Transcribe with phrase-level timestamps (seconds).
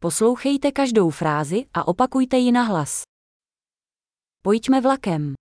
[0.00, 3.02] Poslouchejte každou frázi a opakujte ji nahlas.
[4.42, 5.34] Pojďme vlakem.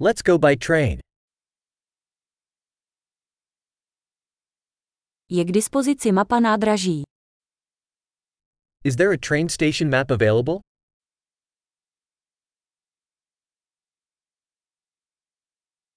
[0.00, 0.98] Let's go by train.
[5.30, 7.02] Je k dispozici mapa nádraží.
[8.84, 10.60] Is there a train station map available?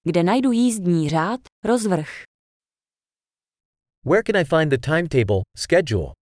[0.03, 2.09] Kde najdu jízdní řád, rozvrh.
[4.05, 6.18] Where can I find the timetable, schedule?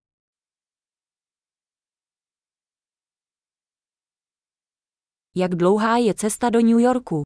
[5.39, 7.21] Jak dlouhá je cesta do New Yorku?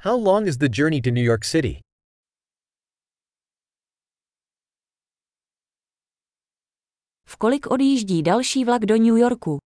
[0.00, 1.80] How long is the journey to New York City?
[7.28, 9.58] V kolik odjíždí další vlak do New Yorku?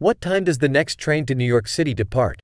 [0.00, 2.36] What time does the next train to New York City depart?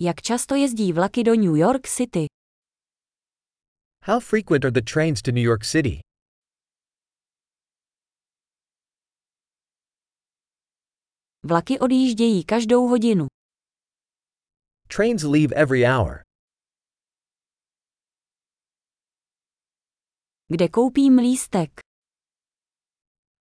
[0.00, 2.26] Jak často jezdí vlaky do New York City?
[4.04, 6.00] How frequent are the trains to New York City?
[11.42, 13.26] Vlaky odjíždějí každou hodinu.
[14.88, 16.22] Trains leave every hour.
[20.48, 21.80] Kde koupím lístek?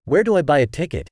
[0.06, 1.06] Where do I buy a ticket?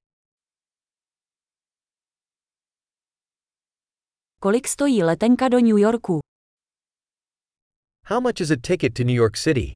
[4.41, 6.28] Kolik stojí letenka do New Yorku?
[8.09, 9.75] How much is a ticket to New York City?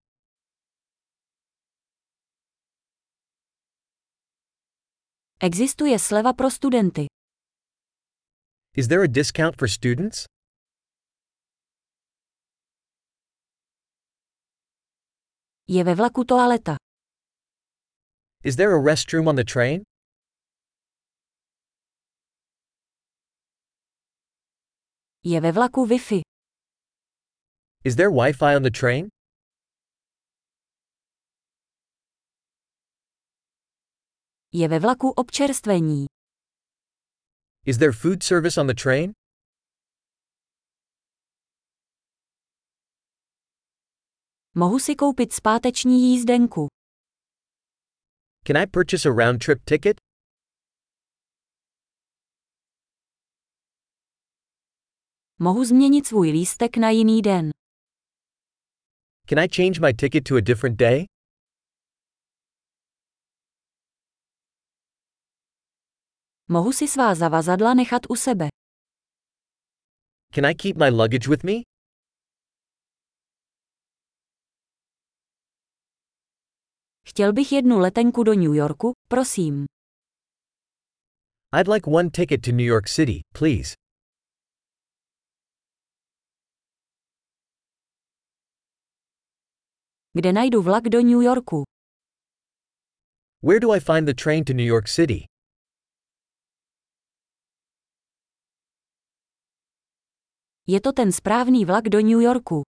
[5.43, 7.07] Existuje sleva pro studenty.
[8.75, 10.25] Is there a discount for students?
[15.69, 16.77] Je ve vlaku toaleta.
[18.43, 19.83] Is there a restroom on the train?
[25.23, 26.32] Je ve vlaku Wi-Fi.
[27.85, 29.09] Is there Wi Fi on the train?
[34.53, 36.07] Je ve vlaku občerstvení.
[37.67, 39.13] Is there food service on the train?
[44.55, 46.69] Mohu si koupit zpáteční jízdenku.
[48.47, 49.97] Can I purchase a round trip ticket?
[55.39, 57.51] Mohu změnit svůj lístek na jiný den.
[59.33, 61.07] Can I change my ticket to a different day?
[66.53, 68.49] Mohu si svá zavazadla nechat u sebe.
[70.37, 71.63] Can I keep my luggage with me?
[77.09, 79.65] Chtěl bych jednu letenku do New Yorku, prosím.
[81.53, 83.82] I'd like one ticket to New York City, please.
[90.15, 91.65] Kde najdu vlak do New Yorku?
[93.43, 95.25] Where do I find the train to New York City?
[100.67, 102.63] Je to ten správný vlak do New Yorku.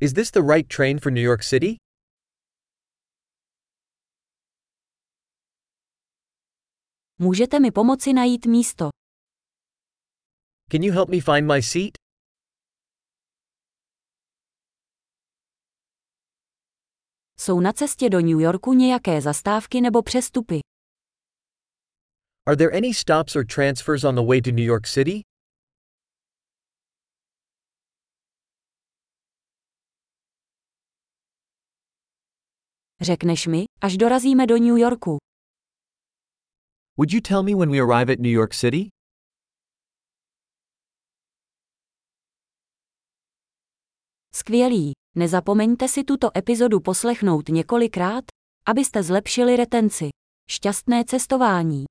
[0.00, 1.76] Is this the right train for New York City?
[7.18, 8.88] Můžete mi pomoci najít místo.
[10.72, 11.99] Can you help me find my seat?
[17.50, 20.58] Jsou na cestě do New Yorku nějaké zastávky nebo přestupy?
[22.46, 25.22] Are there any stops or transfers on the way to New York City?
[33.00, 35.18] Řekneš mi, až dorazíme do New Yorku.
[36.98, 38.88] Would you tell me when we arrive at New York City?
[44.34, 44.99] Skvělý.
[45.16, 48.24] Nezapomeňte si tuto epizodu poslechnout několikrát,
[48.66, 50.08] abyste zlepšili retenci.
[50.50, 51.84] Šťastné cestování.